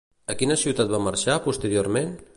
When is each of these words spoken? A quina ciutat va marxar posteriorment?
A 0.33 0.35
quina 0.39 0.57
ciutat 0.61 0.95
va 0.95 1.03
marxar 1.09 1.39
posteriorment? 1.45 2.17